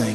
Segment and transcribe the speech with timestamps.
[0.00, 0.10] And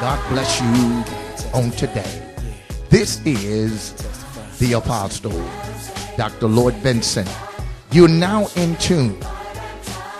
[0.00, 1.04] God bless you
[1.54, 2.34] on today.
[2.88, 3.92] This is
[4.58, 5.30] the Apostle,
[6.16, 6.48] Dr.
[6.48, 7.28] Lloyd Benson.
[7.92, 9.20] You're now in tune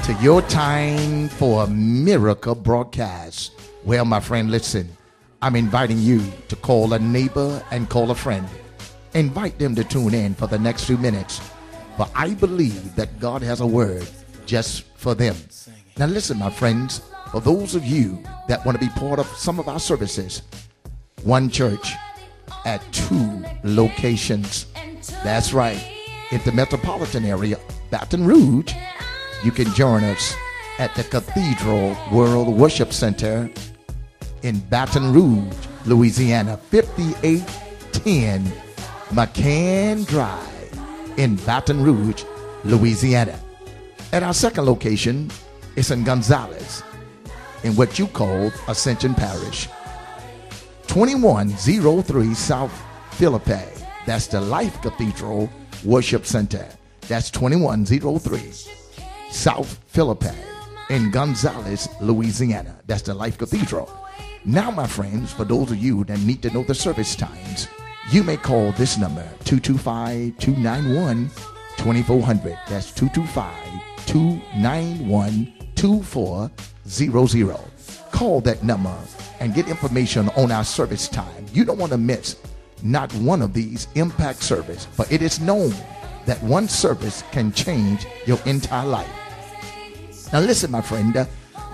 [0.05, 3.60] to your time for a miracle broadcast.
[3.85, 4.89] Well, my friend, listen,
[5.41, 8.47] I'm inviting you to call a neighbor and call a friend.
[9.15, 11.41] Invite them to tune in for the next few minutes.
[11.97, 14.07] For I believe that God has a word
[14.45, 15.35] just for them.
[15.97, 17.01] Now, listen, my friends,
[17.33, 20.43] for those of you that want to be part of some of our services,
[21.23, 21.95] one church
[22.67, 24.67] at two locations.
[25.25, 25.83] That's right.
[26.31, 27.59] In the metropolitan area,
[27.91, 28.75] Baton Rouge,
[29.43, 30.35] you can join us
[30.79, 33.51] at the Cathedral World Worship Center
[34.43, 35.55] in Baton Rouge,
[35.87, 38.45] Louisiana, 5810
[39.11, 40.71] McCann Drive
[41.19, 42.25] in Baton Rouge,
[42.65, 43.39] Louisiana.
[44.13, 45.31] And our second location
[45.77, 46.83] is in Gonzales,
[47.63, 49.69] in what you call Ascension Parish.
[50.89, 52.73] 2103 South
[53.13, 53.61] Philippi.
[54.07, 55.49] That's the Life Cathedral
[55.85, 56.67] Worship Center.
[57.03, 58.41] That's 2103
[59.31, 60.35] South Philippi
[60.89, 62.77] in Gonzales, Louisiana.
[62.87, 64.00] That's the Life Cathedral.
[64.47, 67.69] Now, my friends, for those of you that need to know the service times,
[68.11, 71.31] you may call this number 225 291
[71.77, 72.59] 2400.
[72.67, 77.59] That's 225 291 2400.
[78.13, 78.97] Call that number
[79.41, 81.45] and get information on our service time.
[81.53, 82.37] You don't want to miss
[82.83, 85.75] not one of these impact service, but it is known
[86.25, 90.33] that one service can change your entire life.
[90.33, 91.27] Now listen, my friend, uh,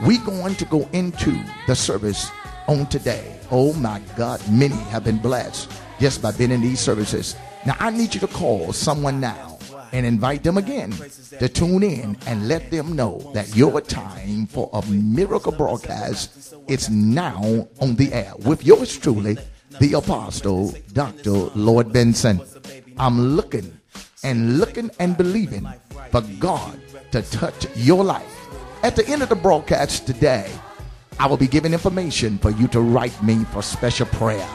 [0.05, 2.28] we going to go into the service
[2.69, 3.39] on today.
[3.50, 7.36] Oh my God, many have been blessed just by being in these services.
[7.64, 9.59] Now I need you to call someone now
[9.93, 10.93] and invite them again
[11.38, 16.91] to tune in and let them know that your time for a miracle broadcast is
[16.91, 19.38] now on the air with yours truly,
[19.81, 21.50] the apostle, Dr.
[21.55, 22.41] Lloyd Benson.
[22.99, 23.78] I'm looking
[24.25, 25.66] and looking and believing
[26.10, 26.81] for God
[27.12, 28.32] to touch your life.
[28.82, 30.50] At the end of the broadcast today,
[31.19, 34.49] I will be giving information for you to write me for special prayer.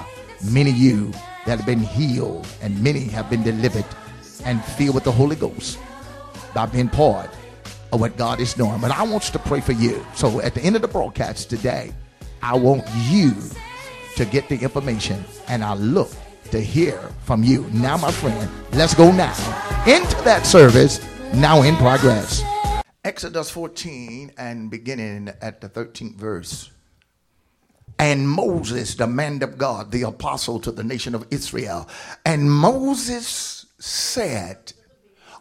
[0.52, 1.12] Many of you
[1.46, 3.86] that have been healed and many have been delivered
[4.46, 5.80] and filled with the Holy Ghost
[6.54, 7.32] by being part
[7.92, 8.80] of what God is doing.
[8.80, 10.06] But I want you to pray for you.
[10.16, 11.94] So at the end of the broadcast today,
[12.44, 13.34] I want you
[14.16, 16.12] to get the information and I look
[16.52, 17.66] to hear from you.
[17.72, 19.34] Now, my friend, let's go now
[19.88, 21.00] into that service
[21.34, 22.44] now in progress.
[23.04, 26.70] Exodus 14 and beginning at the 13th verse.
[27.98, 31.90] And Moses, the man of God, the apostle to the nation of Israel,
[32.26, 34.74] and Moses said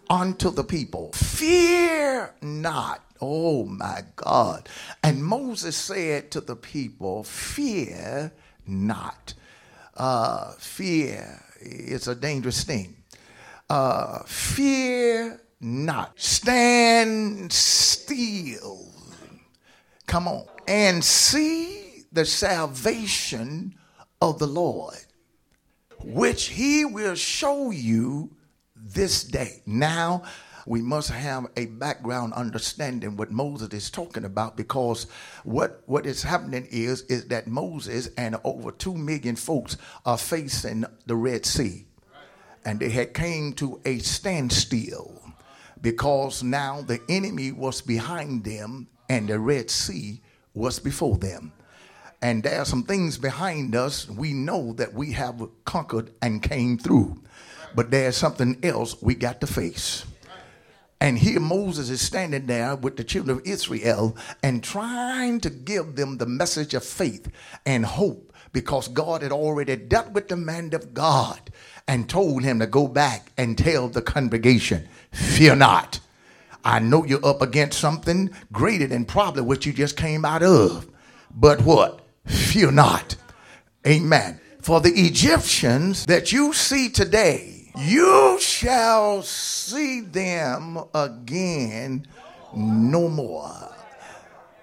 [0.08, 3.04] unto the people, Fear not.
[3.20, 4.68] Oh my God.
[5.02, 8.32] And Moses said to the people, Fear
[8.66, 9.34] not.
[9.94, 12.96] Uh, fear is a dangerous thing.
[13.68, 16.18] Uh, fear not.
[16.18, 18.88] Stand still.
[20.06, 20.46] Come on.
[20.66, 23.74] And see the salvation
[24.20, 24.96] of the Lord,
[26.02, 28.30] which he will show you
[28.74, 29.62] this day.
[29.66, 30.22] Now,
[30.66, 35.06] we must have a background understanding what Moses is talking about because
[35.44, 40.84] what, what is happening is, is that Moses and over two million folks are facing
[41.06, 41.86] the Red Sea.
[42.64, 45.20] And they had came to a standstill
[45.82, 50.20] because now the enemy was behind them and the Red Sea
[50.54, 51.52] was before them.
[52.22, 56.76] And there are some things behind us we know that we have conquered and came
[56.76, 57.22] through.
[57.74, 60.04] But there's something else we got to face.
[61.00, 65.96] And here Moses is standing there with the children of Israel and trying to give
[65.96, 67.30] them the message of faith
[67.64, 71.50] and hope because God had already dealt with the man of God
[71.88, 76.00] and told him to go back and tell the congregation, Fear not.
[76.64, 80.86] I know you're up against something greater than probably what you just came out of.
[81.34, 82.00] But what?
[82.26, 83.16] Fear not.
[83.86, 84.40] Amen.
[84.60, 92.06] For the Egyptians that you see today, you shall see them again
[92.54, 93.74] no more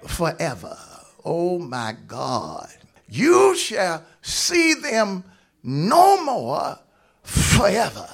[0.06, 0.78] forever.
[1.26, 2.70] Oh my God.
[3.10, 5.24] You shall see them
[5.64, 6.78] no more
[7.24, 8.08] forever.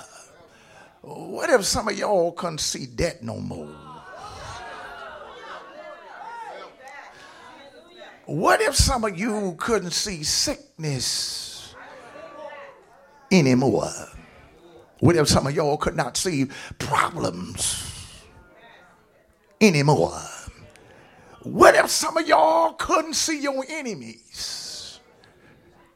[1.04, 3.68] What if some of y'all couldn't see that no more?
[8.26, 11.76] What if some of you couldn't see sickness
[13.30, 13.92] anymore?
[15.02, 16.46] What if some of y'all could not see
[16.80, 17.84] problems
[19.60, 20.22] anymore?
[21.42, 25.02] What if some of y'all couldn't see your enemies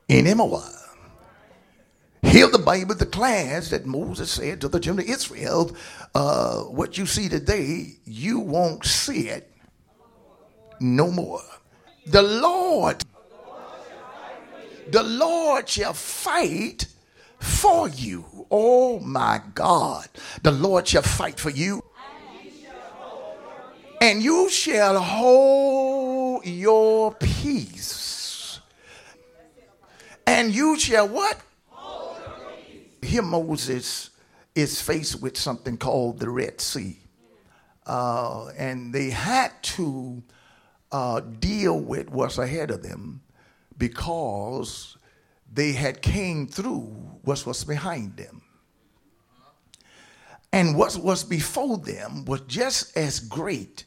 [0.09, 0.65] anymore?
[2.27, 5.75] Here the Bible declares that Moses said to the children of Israel,
[6.13, 9.49] uh, what you see today, you won't see it
[10.79, 11.41] no more.
[12.05, 13.03] The Lord,
[14.91, 16.87] the Lord shall fight
[17.39, 18.25] for you.
[18.51, 20.07] Oh my God.
[20.43, 21.81] The Lord shall fight for you.
[24.01, 28.59] And you shall hold your peace.
[30.27, 31.41] And you shall what?
[33.01, 34.09] Here Moses
[34.55, 36.99] is faced with something called the Red Sea.
[37.85, 40.21] Uh, and they had to
[40.91, 43.21] uh, deal with what's ahead of them
[43.77, 44.97] because
[45.51, 46.85] they had came through
[47.23, 48.41] what was behind them.
[50.51, 53.85] And what was before them was just as great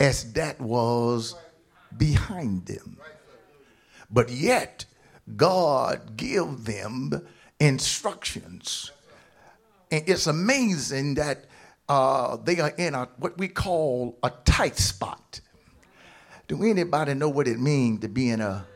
[0.00, 1.34] as that was
[1.96, 2.96] behind them.
[4.10, 4.84] But yet,
[5.36, 7.26] God gave them
[7.60, 8.90] instructions.
[9.90, 11.46] And it's amazing that
[11.88, 15.40] uh, they are in a what we call a tight spot.
[16.46, 18.66] Do anybody know what it means to be in a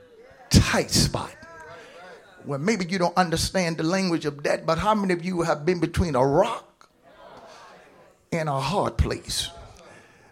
[0.51, 1.35] tight spot?
[2.45, 5.65] Well, maybe you don't understand the language of that, but how many of you have
[5.65, 6.89] been between a rock
[8.33, 9.49] and a hard place?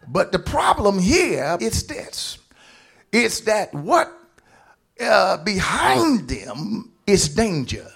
[0.08, 2.38] But the problem here is this
[3.12, 4.12] it's that what
[5.00, 7.86] uh, behind them is danger,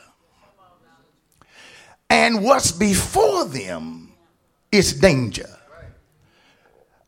[2.10, 4.12] and what's before them
[4.70, 5.48] is danger.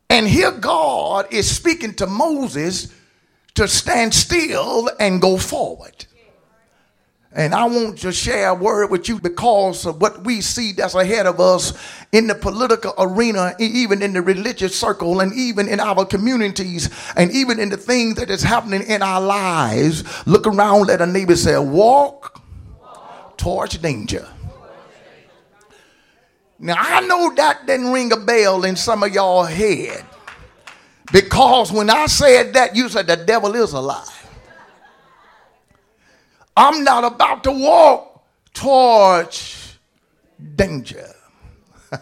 [0.09, 2.95] And here God is speaking to Moses
[3.55, 6.07] to stand still and go forward.
[7.33, 10.95] And I want to share a word with you because of what we see that's
[10.95, 11.75] ahead of us
[12.11, 17.31] in the political arena, even in the religious circle, and even in our communities, and
[17.33, 20.03] even in the things that is happening in our lives.
[20.27, 22.41] Look around, let a neighbor say, Walk
[23.37, 24.27] towards danger.
[26.59, 30.05] Now, I know that didn't ring a bell in some of y'all head
[31.13, 34.13] because when I said that, you said the devil is alive.
[36.57, 38.25] I'm not about to walk
[38.55, 39.77] towards
[40.55, 41.11] danger.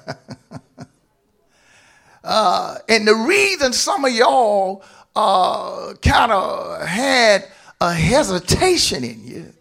[2.25, 4.85] uh, and the reason some of y'all
[5.17, 7.49] uh, kind of had
[7.81, 9.53] a hesitation in you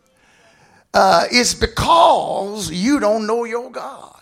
[0.93, 4.12] uh, is because you don't know your God.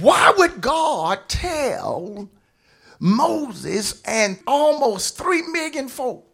[0.00, 2.28] Why would God tell
[2.98, 6.26] Moses and almost three million folk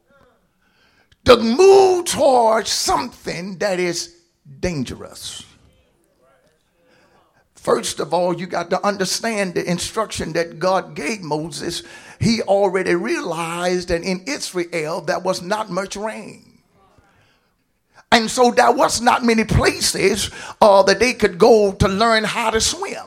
[1.25, 4.17] to move towards something that is
[4.61, 5.45] dangerous.
[7.55, 11.85] First of all, you got to understand the instruction that God gave Moses.
[12.19, 16.59] He already realized that in Israel there was not much rain.
[18.11, 20.31] And so there was not many places
[20.61, 23.07] uh, that they could go to learn how to swim.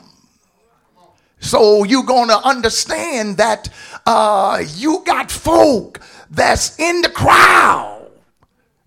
[1.38, 3.68] So you're going to understand that
[4.04, 6.00] uh, you got folk
[6.30, 8.10] that's in the crowd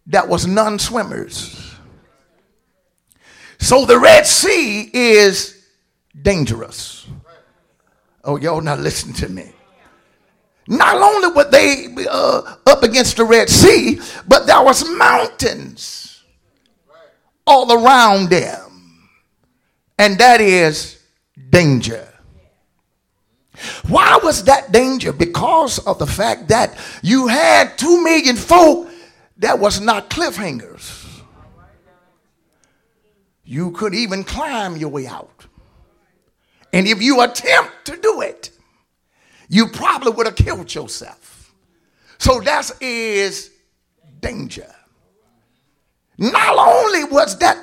[0.08, 1.76] that was non swimmers.
[3.60, 5.64] So the Red Sea is
[6.20, 7.08] dangerous.
[8.24, 9.52] Oh, y'all now listen to me.
[10.68, 16.24] Not only were they uh, up against the Red Sea, but there was mountains
[17.48, 19.10] all around them.
[19.98, 21.00] And that is
[21.50, 22.09] danger.
[23.88, 25.12] Why was that danger?
[25.12, 28.90] Because of the fact that you had two million folk
[29.38, 31.22] that was not cliffhangers.
[33.44, 35.46] You could even climb your way out.
[36.72, 38.52] And if you attempt to do it,
[39.48, 41.54] you probably would have killed yourself.
[42.20, 43.50] So that is
[44.20, 44.72] danger.
[46.18, 47.58] Not only was that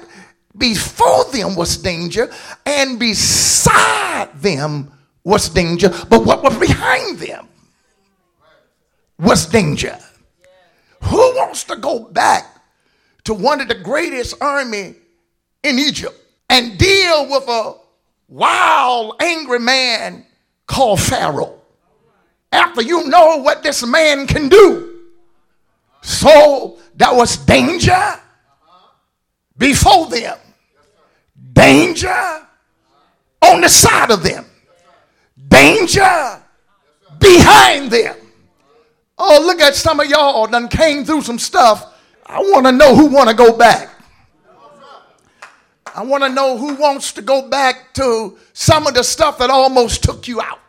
[0.56, 2.32] before them was danger,
[2.64, 4.90] and beside them
[5.26, 7.49] was danger, but what was behind them
[9.18, 9.99] was danger.
[11.02, 12.45] Who wants to go back
[13.25, 14.95] to one of the greatest army
[15.64, 16.14] in Egypt
[16.49, 17.75] and deal with a
[18.28, 20.25] wild, angry man
[20.68, 21.61] called Pharaoh?
[22.52, 25.00] After you know what this man can do.
[26.02, 28.21] So that was danger
[29.59, 30.38] before them,
[31.52, 32.47] danger
[33.42, 34.45] on the side of them,
[35.56, 36.42] danger
[37.18, 38.16] behind them
[39.18, 41.94] Oh, look at some of y'all done came through some stuff.
[42.26, 43.90] I want to know who want to go back.
[45.94, 49.48] I want to know who wants to go back to some of the stuff that
[49.48, 50.60] almost took you out.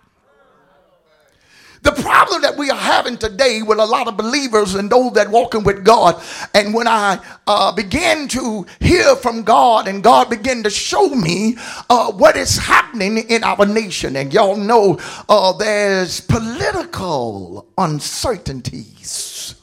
[1.88, 5.32] The problem that we are having today with a lot of believers and those that
[5.32, 6.22] walking with God,
[6.53, 7.17] and when I
[7.48, 11.56] uh, began to hear from God and God began to show me
[11.89, 19.56] uh, what is happening in our nation, and y'all know uh, there's political uncertainties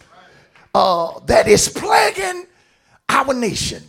[0.74, 2.46] uh, that is plaguing
[3.10, 3.82] our nation.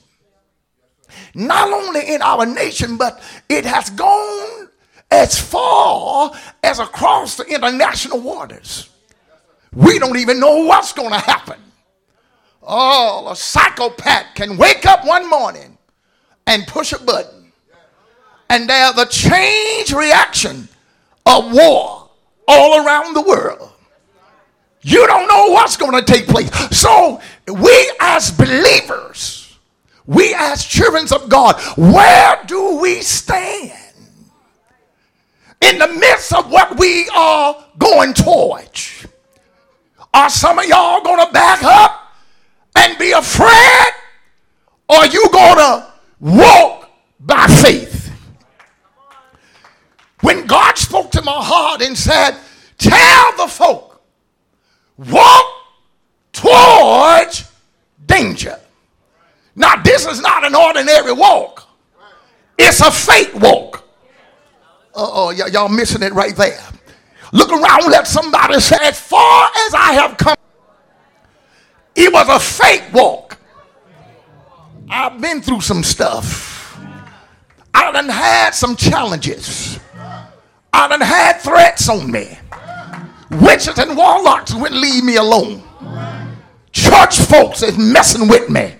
[1.33, 4.64] Not only in our nation, but it has gone
[5.11, 6.31] as far
[6.63, 8.89] as across the international waters.
[9.73, 11.59] We don't even know what's going to happen.
[12.63, 15.77] Oh, a psychopath can wake up one morning
[16.47, 17.51] and push a button,
[18.49, 20.67] and there's a change reaction
[21.25, 22.09] of war
[22.47, 23.71] all around the world.
[24.81, 26.51] You don't know what's going to take place.
[26.77, 29.57] So, we as believers,
[30.05, 33.84] we as children of God, where do we stand?
[35.61, 39.07] In the midst of what we are going towards.
[40.13, 42.13] Are some of y'all going to back up
[42.75, 43.93] and be afraid?
[44.87, 48.11] Or are you going to walk by faith?
[50.21, 52.37] When God spoke to my heart and said,
[52.77, 54.01] Tell the folk,
[54.97, 55.45] walk
[56.33, 57.49] towards
[58.05, 58.59] danger.
[59.55, 61.67] Now, this is not an ordinary walk,
[62.57, 63.84] it's a faith walk.
[64.95, 66.59] Uh-oh, y- y'all missing it right there.
[67.33, 70.35] Look around, let somebody say, as far as I have come,
[71.95, 73.37] it was a fake walk.
[74.89, 76.79] I've been through some stuff.
[77.73, 79.79] I done had some challenges.
[80.71, 82.37] I done had threats on me.
[83.31, 85.61] Witches and warlocks wouldn't leave me alone.
[86.71, 88.75] Church folks is messing with me.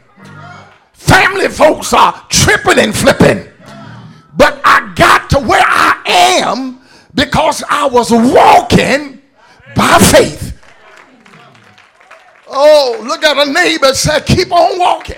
[0.94, 3.48] Family folks are tripping and flipping.
[4.38, 6.80] But I got to where I am
[7.14, 9.22] because I was walking
[9.76, 10.52] by faith.
[12.48, 15.18] Oh, look at a neighbor said, keep on walking.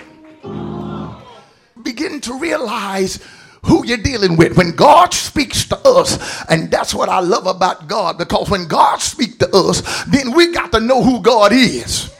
[1.84, 3.20] Begin to realize
[3.64, 4.58] who you're dealing with.
[4.58, 9.02] When God speaks to us, and that's what I love about God, because when God
[9.02, 12.14] speaks to us, then we got to know who God is.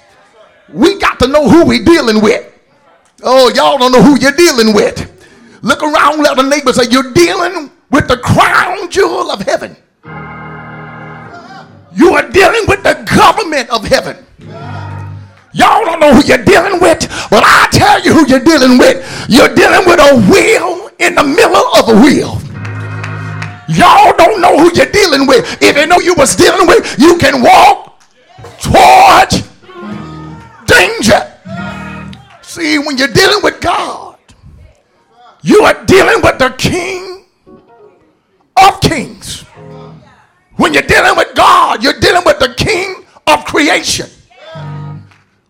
[0.70, 2.54] We got to know who we're dealing with.
[3.24, 5.14] Oh, y'all don't know who you're dealing with.
[5.64, 9.76] Look around, let the neighbor say, You're dealing with the crown jewel of heaven.
[11.94, 14.24] You are dealing with the government of heaven.
[15.54, 17.00] Y'all don't know who you're dealing with,
[17.32, 19.02] but I tell you who you're dealing with.
[19.28, 22.40] You're dealing with a wheel in the middle of a wheel.
[23.68, 25.62] Y'all don't know who you're dealing with.
[25.62, 28.00] If you know you was dealing with, you can walk
[28.62, 29.42] towards
[30.68, 31.34] danger.
[32.44, 34.18] See, when you're dealing with God,
[35.42, 37.07] you are dealing with the King
[43.68, 44.08] creation.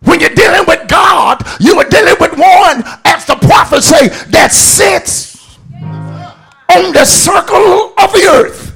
[0.02, 4.52] When you're dealing with God, you are dealing with one, as the prophet say, that
[4.52, 8.74] sits on the circle of the earth.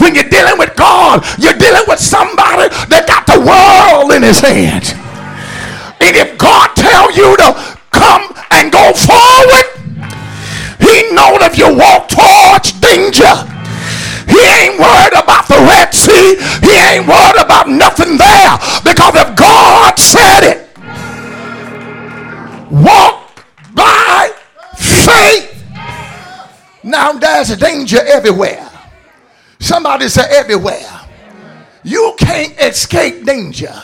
[0.00, 4.40] When you're dealing with God, you're dealing with somebody that got the world in his
[4.40, 4.90] hands.
[6.02, 9.66] And if God tell you to come and go forward,
[10.82, 13.53] he know if you walk towards danger.
[14.26, 16.36] He ain't worried about the Red Sea.
[16.60, 18.58] He ain't worried about nothing there.
[18.84, 20.76] Because if God said it,
[22.70, 24.32] walk by
[24.76, 25.64] faith.
[26.82, 28.70] Now there's danger everywhere.
[29.58, 31.00] Somebody say everywhere.
[31.82, 33.74] You can't escape danger.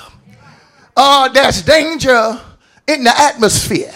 [0.96, 2.40] Uh, there's danger
[2.86, 3.94] in the atmosphere.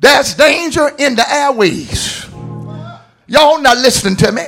[0.00, 2.26] There's danger in the airways.
[3.26, 4.44] Y'all not listening to me.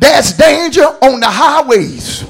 [0.00, 2.24] There's danger on the highways.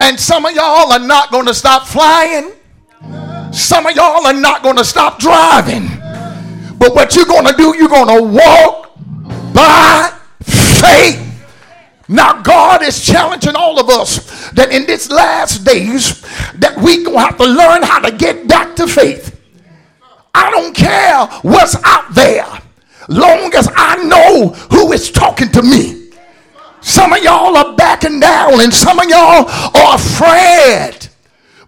[0.00, 2.52] And some of y'all are not going to stop flying.
[3.52, 5.86] Some of y'all are not going to stop driving.
[6.78, 8.96] But what you're going to do, you're going to walk
[9.52, 11.28] by faith.
[12.08, 16.22] Now God is challenging all of us that in this last days
[16.54, 19.38] that we going to have to learn how to get back to faith.
[20.34, 22.46] I don't care what's out there,
[23.08, 26.01] long as I know who is talking to me.
[26.82, 31.08] Some of y'all are backing down, and some of y'all are afraid.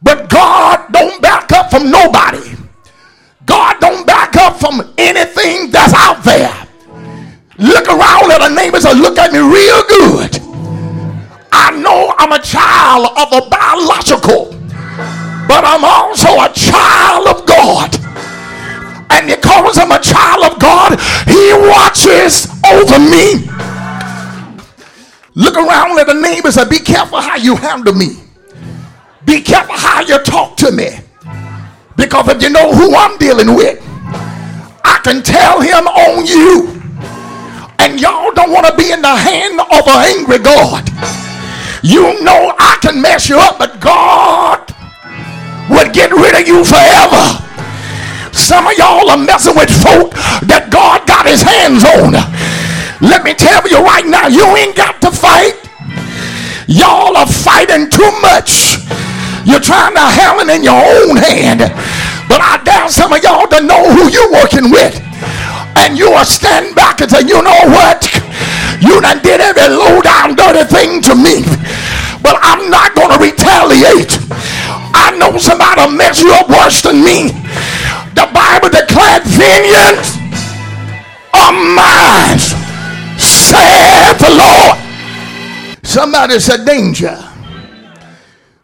[0.02, 2.56] But God don't back up from nobody.
[3.46, 6.52] God don't back up from anything that's out there.
[7.58, 10.40] Look around at the neighbors and look at me real good.
[11.52, 14.50] I know I'm a child of a biological,
[15.46, 17.94] but I'm also a child of God.
[19.10, 20.98] And because I'm a child of God,
[21.30, 23.53] He watches over me.
[25.34, 28.22] Look around at the neighbors and be careful how you handle me.
[29.24, 30.90] Be careful how you talk to me.
[31.96, 33.82] Because if you know who I'm dealing with,
[34.84, 36.80] I can tell him on you.
[37.80, 40.88] And y'all don't want to be in the hand of an angry God.
[41.82, 44.60] You know I can mess you up, but God
[45.68, 47.42] would get rid of you forever.
[48.32, 50.12] Some of y'all are messing with folk
[50.46, 52.14] that God got his hands on.
[53.04, 55.60] Let me tell you right now, you ain't got to fight.
[56.66, 58.80] Y'all are fighting too much.
[59.44, 61.60] You're trying to have it in your own hand.
[62.28, 64.96] But I dare some of y'all to know who you're working with.
[65.76, 68.08] And you are stand back and say, you know what?
[68.80, 71.44] You done did every low down dirty thing to me.
[72.24, 74.16] But I'm not going to retaliate.
[74.96, 77.36] I know somebody mess you up worse than me.
[78.16, 80.16] The Bible declared vengeance
[81.36, 82.40] of mine,
[83.54, 85.86] saith the Lord.
[85.86, 87.16] Somebody said danger.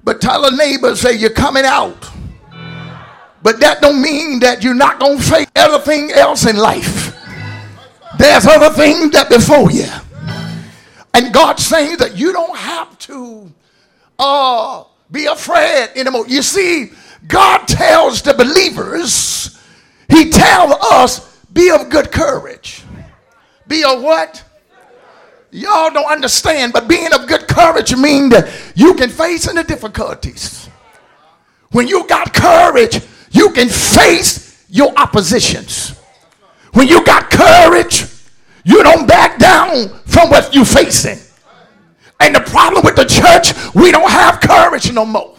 [0.02, 2.10] But tell a neighbor, say you're coming out.
[3.42, 7.16] But that don't mean that you're not to face everything else in life.
[8.18, 9.86] There's other things that before you.
[11.14, 13.52] And God's saying that you don't have to
[14.18, 16.26] uh, be afraid anymore.
[16.28, 16.92] You see,
[17.26, 19.58] God tells the believers,
[20.08, 22.84] He tells us, be of good courage.
[23.66, 24.44] Be of what?
[25.52, 30.68] Y'all don't understand, but being of good courage means that you can face any difficulties.
[31.72, 33.00] When you got courage,
[33.32, 35.98] you can face your oppositions.
[36.74, 38.06] When you got courage,
[38.64, 41.18] you don't back down from what you're facing.
[42.20, 45.34] And the problem with the church, we don't have courage no more.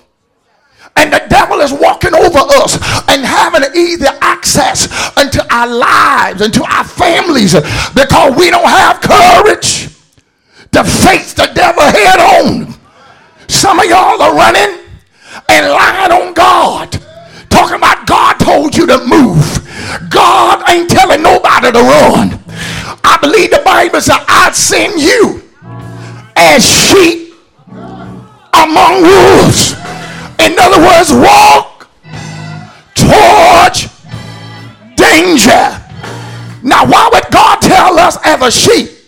[0.97, 2.75] And the devil is walking over us
[3.07, 7.53] and having easy access into our lives, into our families,
[7.93, 9.90] because we don't have courage
[10.71, 12.73] to face the devil head on.
[13.47, 14.79] Some of y'all are running
[15.49, 16.91] and lying on God.
[17.49, 19.67] Talking about God told you to move.
[20.09, 22.39] God ain't telling nobody to run.
[23.03, 25.43] I believe the Bible says, I send you
[26.37, 27.33] as sheep
[28.53, 29.73] among wolves.
[30.39, 31.89] In other words, walk
[32.95, 33.91] towards
[34.95, 35.77] danger.
[36.63, 39.00] Now, why would God tell us as a sheep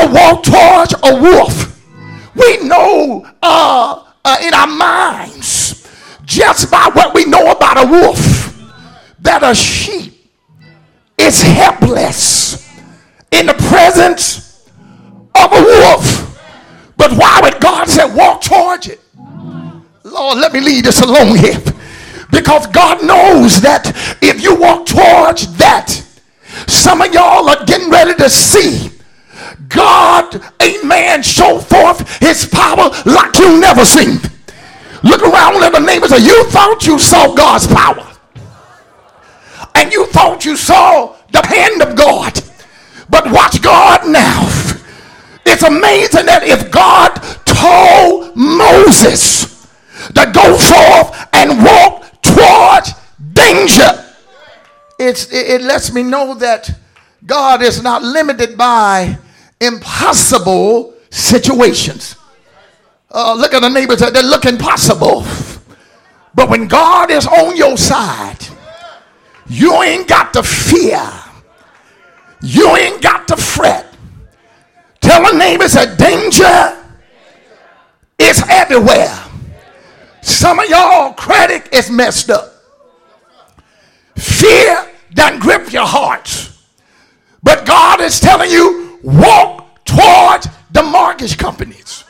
[0.00, 1.80] to walk towards a wolf?
[2.34, 5.88] We know uh, uh, in our minds,
[6.24, 8.56] just by what we know about a wolf,
[9.20, 10.14] that a sheep
[11.18, 12.68] is helpless
[13.30, 14.68] in the presence
[15.34, 16.26] of a wolf.
[16.96, 19.00] But why would God say walk towards it?
[20.04, 21.62] Lord, let me leave this alone here.
[22.30, 25.88] Because God knows that if you walk towards that,
[26.66, 28.90] some of y'all are getting ready to see
[29.68, 34.20] God, amen, show forth his power like you never seen.
[35.02, 38.06] Look around at the neighbors and you thought you saw God's power.
[39.74, 42.40] And you thought you saw the hand of God.
[43.08, 44.42] But watch God now.
[45.46, 49.66] It's amazing that if God told Moses
[50.14, 52.92] to go forth and walk towards
[53.32, 54.04] danger,
[54.98, 56.70] it's, it, it lets me know that
[57.26, 59.18] God is not limited by
[59.60, 62.16] impossible situations.
[63.10, 65.26] Uh, look at the neighbors that they look impossible.
[66.34, 68.38] But when God is on your side,
[69.48, 71.02] you ain't got to fear.
[72.40, 73.86] You ain't got to fret.
[75.00, 76.76] Tell the neighbors that danger
[78.18, 79.16] is everywhere.
[80.22, 82.52] Some of y'all credit is messed up.
[84.16, 86.64] Fear done grip your hearts.
[87.42, 92.04] But God is telling you, walk towards the mortgage companies.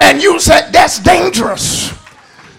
[0.00, 1.92] And you said, that's dangerous.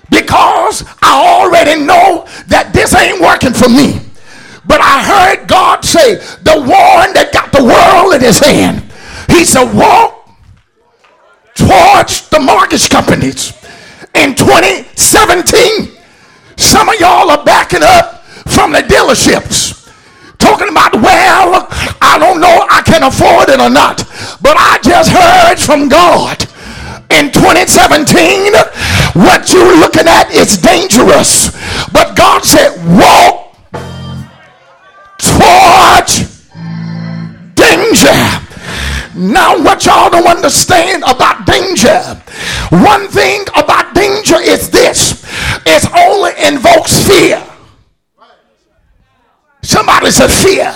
[0.10, 4.00] Because I already know that this ain't working for me.
[4.66, 8.84] But I heard God say, the one that got the world in his hand,
[9.30, 10.30] he said, walk
[11.56, 13.54] towards the mortgage companies.
[14.16, 15.92] In 2017,
[16.56, 19.83] some of y'all are backing up from the dealerships.
[20.44, 21.72] Talking about, well,
[22.04, 24.04] I don't know I can afford it or not.
[24.44, 26.44] But I just heard from God
[27.10, 28.52] in 2017
[29.16, 31.48] what you're looking at is dangerous.
[31.94, 33.56] But God said, walk
[35.16, 36.28] towards
[37.56, 38.20] danger.
[39.16, 42.20] Now, what y'all don't understand about danger.
[42.84, 45.24] One thing about danger is this
[45.66, 47.53] it only invokes fear.
[49.64, 50.72] Somebody said fear.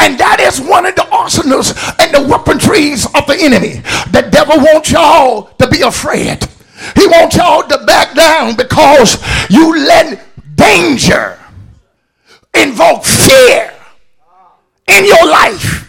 [0.00, 3.82] And that is one of the arsenals and the weaponries of the enemy.
[4.10, 6.44] The devil wants y'all to be afraid.
[6.96, 9.18] He wants y'all to back down because
[9.50, 10.24] you let
[10.56, 11.38] danger
[12.54, 13.72] invoke fear
[14.86, 15.84] in your life.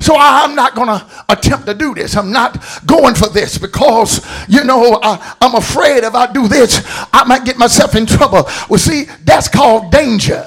[0.00, 2.16] So I'm not going to attempt to do this.
[2.16, 6.82] I'm not going for this because, you know, I, I'm afraid if I do this,
[7.12, 8.44] I might get myself in trouble.
[8.68, 10.46] Well, see, that's called danger.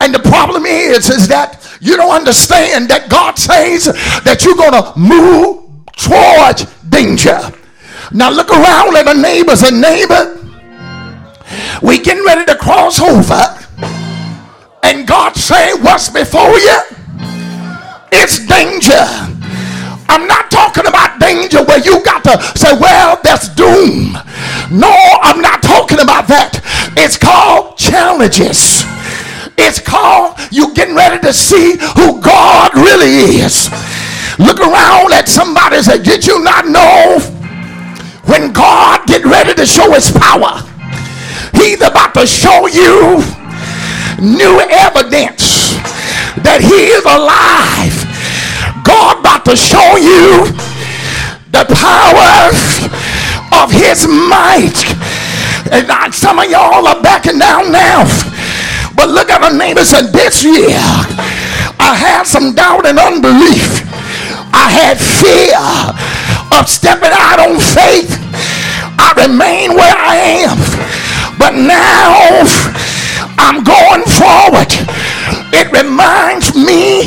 [0.00, 3.86] And the problem is, is that you don't understand that God says
[4.22, 5.66] that you're going to move
[5.98, 7.34] towards danger.
[8.12, 10.38] Now look around at a neighbor's a neighbor.
[11.82, 13.42] We getting ready to cross over.
[14.84, 16.78] And God say, what's before you?
[18.14, 19.02] It's danger.
[20.06, 24.14] I'm not talking about danger where you got to say, well, that's doom.
[24.70, 24.94] No,
[25.26, 26.62] I'm not talking about that.
[26.96, 28.77] It's called challenges.
[29.58, 33.68] It's called you getting ready to see who God really is.
[34.38, 37.18] Look around at somebody and say, Did you not know
[38.30, 40.62] when God get ready to show his power?
[41.54, 43.18] He's about to show you
[44.22, 45.74] new evidence
[46.46, 47.94] that he is alive.
[48.86, 50.46] God about to show you
[51.50, 52.54] the power
[53.62, 54.86] of his might.
[55.70, 58.06] And some of y'all are backing down now.
[58.98, 60.74] But look at our neighbors and this year,
[61.78, 63.86] I had some doubt and unbelief.
[64.50, 65.54] I had fear
[66.50, 68.10] of stepping out on faith.
[68.98, 70.58] I remain where I am.
[71.38, 72.42] But now
[73.38, 74.66] I'm going forward.
[75.54, 77.06] It reminds me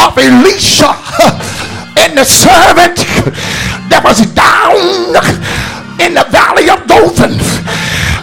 [0.00, 0.96] of Elisha
[2.00, 2.96] and the servant
[3.92, 5.12] that was down
[6.00, 7.36] in the valley of Dothan.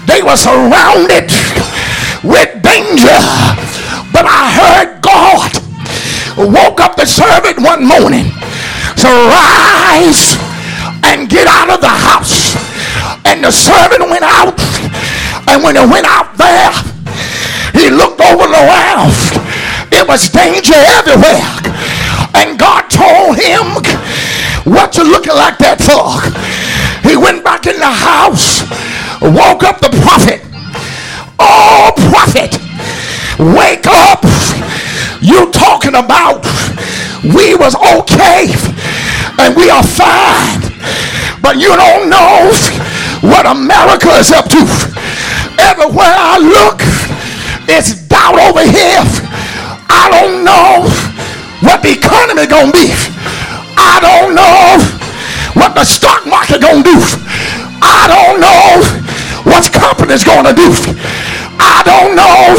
[0.10, 1.30] They were surrounded
[2.24, 3.20] with danger.
[4.12, 5.52] But I heard God
[6.38, 8.32] woke up the servant one morning
[9.00, 10.36] to rise
[11.04, 12.56] and get out of the house.
[13.26, 14.60] And the servant went out.
[15.48, 16.72] And when he went out there,
[17.74, 19.16] he looked over the around.
[19.92, 21.44] It was danger everywhere.
[22.36, 23.80] And God told him,
[24.72, 26.20] What you looking like that for?
[27.08, 28.62] He went back in the house,
[29.22, 30.49] woke up the prophet.
[31.62, 32.56] Oh, prophet,
[33.38, 34.24] wake up.
[35.20, 36.48] You talking about
[37.36, 38.48] we was okay
[39.44, 40.64] and we are fine.
[41.44, 42.48] But you don't know
[43.28, 44.64] what America is up to.
[45.60, 46.80] Everywhere I look,
[47.68, 49.04] it's doubt over here.
[49.92, 50.88] I don't know
[51.60, 52.88] what the economy gonna be.
[53.76, 54.80] I don't know
[55.60, 56.96] what the stock market gonna do.
[57.84, 59.10] I don't know
[59.44, 60.72] what company's gonna do.
[61.60, 62.56] I don't know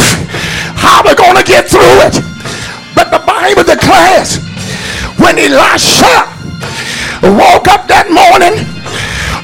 [0.76, 2.20] how we're gonna get through it.
[2.94, 4.38] But the Bible declares
[5.18, 6.28] when Elisha
[7.24, 8.56] woke up that morning,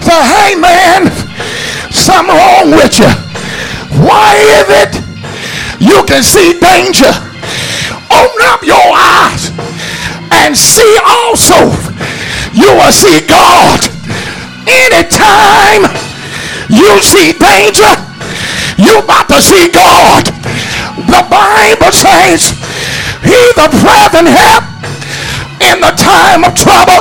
[0.00, 1.08] said, hey man,
[1.92, 3.10] something wrong with you.
[4.04, 4.92] Why is it
[5.80, 7.12] you can see danger?
[8.12, 9.52] Open up your eyes
[10.32, 11.72] and see also.
[12.52, 13.80] You will see God.
[14.66, 15.84] Anytime
[16.68, 17.92] you see danger,
[18.76, 20.24] you about to see God.
[21.08, 22.52] The Bible says
[23.24, 24.64] he's the present help
[25.64, 27.00] in the time of trouble.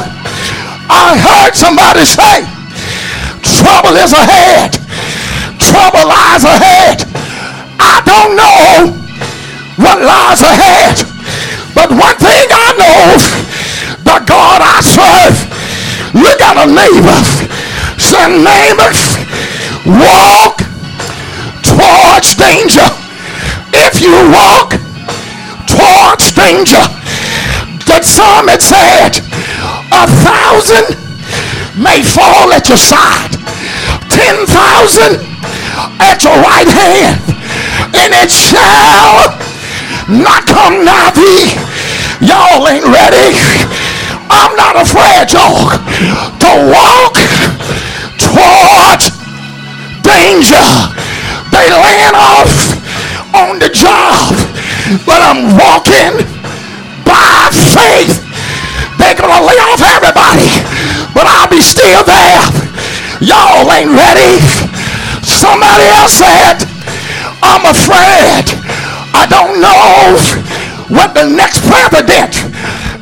[0.88, 2.48] I heard somebody say,
[3.44, 4.80] trouble is ahead.
[5.60, 7.04] Trouble lies ahead.
[7.80, 8.96] I don't know
[9.78, 10.96] what lies ahead.
[11.76, 13.20] But one thing I know,
[14.04, 15.36] the God I serve,
[16.16, 17.20] look at a neighbor.
[18.00, 18.92] Say, neighbor,
[19.86, 20.64] walk
[21.86, 22.88] towards danger.
[23.86, 24.74] If you walk
[25.69, 26.82] towards danger,
[27.86, 29.21] the psalmist said,
[29.93, 30.98] a thousand
[31.78, 33.38] may fall at your side,
[34.10, 35.21] ten thousand
[36.02, 37.21] at your right hand,
[37.93, 39.30] and it shall
[40.10, 41.54] not come nigh thee.
[42.26, 43.38] Y'all ain't ready.
[44.32, 45.69] I'm not afraid, y'all,
[46.41, 47.13] to walk
[48.17, 49.13] towards
[50.02, 50.95] danger.
[51.56, 52.52] They laying off
[53.32, 54.36] on the job,
[55.08, 56.20] but I'm walking
[57.08, 58.20] by faith.
[59.00, 60.52] They're gonna lay off everybody,
[61.15, 62.44] but I'll be still there.
[63.24, 64.36] Y'all ain't ready.
[65.24, 66.60] Somebody else said,
[67.39, 68.52] I'm afraid.
[69.15, 70.20] I don't know
[70.91, 72.36] what the next president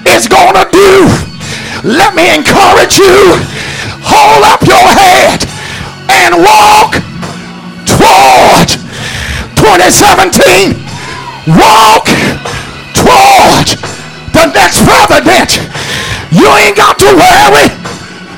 [0.06, 1.10] is gonna do.
[1.82, 3.18] Let me encourage you.
[4.06, 5.42] hold up your head
[6.22, 7.02] and walk
[8.04, 8.70] toward
[9.56, 10.76] 2017.
[11.56, 12.08] Walk
[12.92, 13.68] toward
[14.36, 15.60] the next president.
[16.32, 17.68] You ain't got to worry.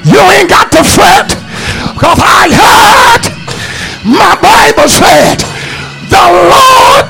[0.06, 1.34] You ain't got to fret.
[1.94, 3.24] Because I heard
[4.06, 5.42] my Bible said,
[6.14, 7.10] the Lord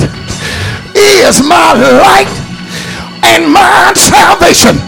[0.96, 2.32] is my light
[3.36, 4.80] and my salvation.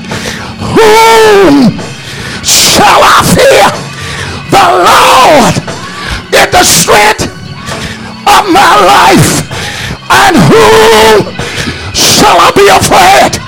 [0.72, 1.76] Whom
[2.44, 3.68] shall I fear?
[4.56, 5.68] The Lord
[6.34, 7.27] is the strength
[8.28, 9.48] of my life.
[10.12, 11.32] And whom
[11.96, 13.40] shall I be afraid?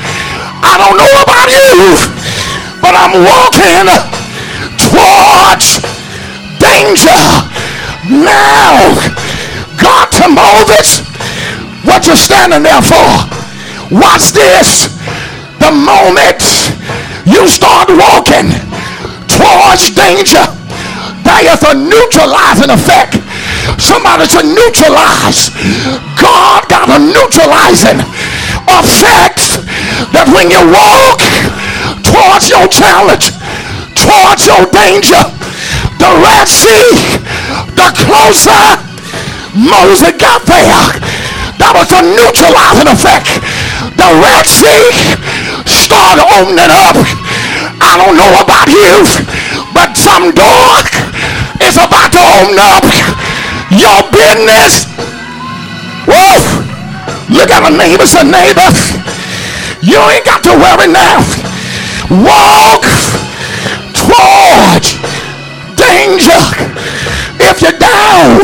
[0.63, 1.95] I don't know about you,
[2.83, 3.87] but I'm walking
[4.79, 5.79] towards
[6.59, 7.23] danger
[8.07, 8.91] now.
[9.79, 10.99] God to Moses,
[11.87, 13.07] what you standing there for?
[13.91, 14.91] Watch this.
[15.59, 16.43] The moment
[17.25, 18.51] you start walking
[19.27, 20.43] towards danger,
[21.23, 23.28] there is a neutralizing effect.
[23.77, 25.53] Somebody to neutralize.
[26.17, 28.01] God got a neutralizing
[28.65, 29.61] effect
[30.15, 31.21] that when you walk
[32.01, 33.29] towards your challenge,
[33.93, 35.21] towards your danger,
[35.99, 37.19] the Red Sea,
[37.75, 38.89] the closer
[39.53, 40.87] Moses got there,
[41.59, 43.27] that was a neutralizing effect.
[43.97, 44.85] The Red Sea
[45.67, 46.95] started opening up.
[47.83, 49.03] I don't know about you,
[49.75, 50.79] but some door
[51.65, 52.85] is about to open up.
[53.69, 54.89] Your business.
[56.09, 56.41] Whoa!
[57.29, 58.65] Look at a neighbor, say neighbor.
[59.85, 61.21] You ain't got to worry now.
[62.09, 62.81] Walk
[63.93, 64.83] toward
[65.77, 66.41] danger.
[67.37, 68.41] If you're down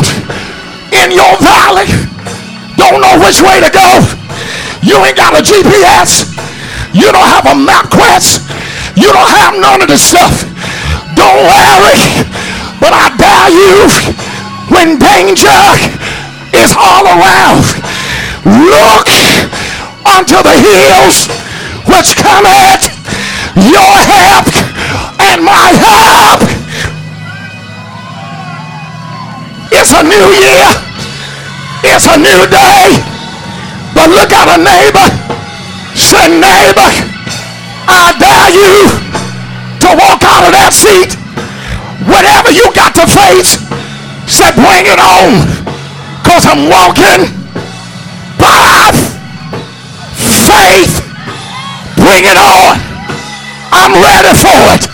[0.94, 1.90] in your valley,
[2.78, 3.88] don't know which way to go.
[4.86, 6.30] You ain't got a GPS.
[6.94, 8.46] You don't have a MapQuest.
[8.96, 10.46] You don't have none of the stuff.
[11.18, 12.00] Don't worry.
[12.78, 14.25] But I dare you,
[14.68, 15.62] when danger
[16.52, 17.64] is all around,
[18.44, 19.08] look
[20.06, 21.28] unto the hills
[21.90, 22.90] which cometh
[23.56, 24.46] your help
[25.20, 26.40] and my help.
[29.72, 30.68] It's a new year.
[31.84, 32.96] It's a new day.
[33.94, 35.08] But look at a neighbor.
[35.94, 36.90] Say, neighbor,
[37.88, 38.72] I dare you
[39.80, 41.16] to walk out of that seat.
[42.06, 43.65] Whatever you got to face,
[44.46, 45.66] say, bring it on.
[46.22, 47.26] Because I'm walking
[48.38, 48.92] by
[50.46, 50.94] faith.
[51.96, 52.78] Bring it on.
[53.72, 54.84] I'm ready for it.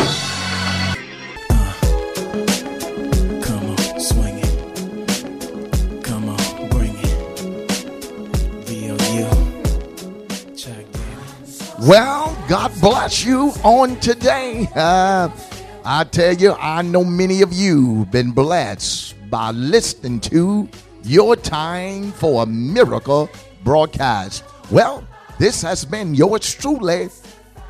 [3.43, 6.05] Come on, swing it.
[6.05, 7.11] Come on, bring it.
[8.67, 9.29] VOU.
[10.57, 11.77] Check that.
[11.81, 14.69] Well, God bless you on today.
[14.75, 15.29] Uh,
[15.85, 20.69] I tell you, I know many of you been blessed by listening to
[21.05, 23.31] your time for a miracle
[23.65, 24.45] broadcast.
[24.71, 27.09] Well, this has been yours truly,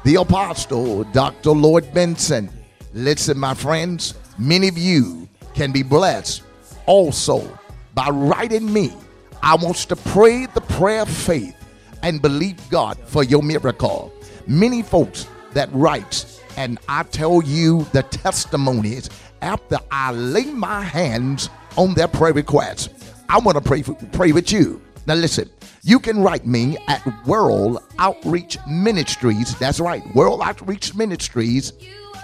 [0.02, 1.50] the apostle, Dr.
[1.50, 2.50] Lloyd Benson.
[2.94, 6.42] Listen, my friends, many of you can be blessed
[6.86, 7.56] also
[7.94, 8.92] by writing me.
[9.40, 11.54] I want to pray the prayer of faith
[12.02, 14.12] and believe God for your miracle.
[14.48, 19.10] Many folks that writes, and I tell you the testimonies
[19.42, 22.88] after I lay my hands on their prayer requests.
[23.28, 24.80] I want to pray for, pray with you.
[25.06, 25.50] Now listen,
[25.82, 29.58] you can write me at World Outreach Ministries.
[29.58, 31.72] That's right, World Outreach Ministries,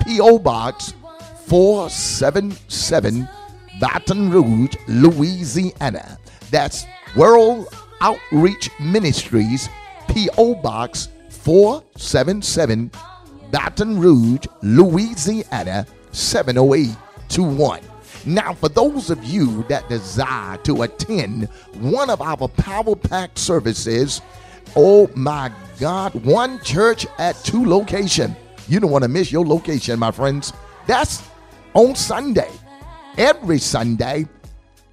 [0.07, 0.39] P.O.
[0.39, 0.95] Box
[1.47, 3.29] 477,
[3.81, 6.19] Baton Rouge, Louisiana.
[6.51, 7.69] That's World
[8.01, 9.69] Outreach Ministries,
[10.09, 10.55] P.O.
[10.57, 12.93] Box 477,
[13.51, 15.87] Baton Rouge, Louisiana
[16.57, 17.81] oh 70821.
[18.27, 24.21] Now, for those of you that desire to attend one of our Power Pack services,
[24.77, 28.35] oh my God, one church at two location.
[28.67, 30.53] You don't want to miss your location, my friends.
[30.87, 31.23] That's
[31.75, 32.51] on Sunday,
[33.17, 34.27] every Sunday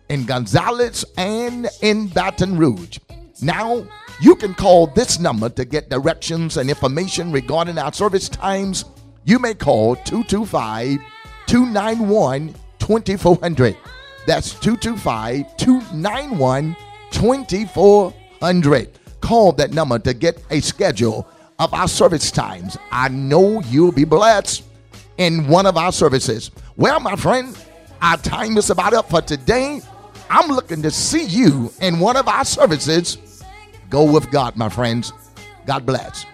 [0.10, 3.00] in Gonzales and in Baton Rouge.
[3.42, 3.86] Now,
[4.22, 8.86] you can call this number to get directions and information regarding our service times.
[9.26, 11.00] You may call 225
[11.48, 13.78] 291 2400.
[14.26, 16.76] That's 225 291
[17.12, 19.00] 2400.
[19.22, 21.28] Call that number to get a schedule
[21.60, 22.78] of our service times.
[22.92, 24.64] I know you'll be blessed
[25.18, 26.52] in one of our services.
[26.76, 27.58] Well, my friend,
[28.02, 29.82] our time is about up for today.
[30.30, 33.44] I'm looking to see you in one of our services.
[33.90, 35.14] Go with God, my friends.
[35.66, 36.26] God bless.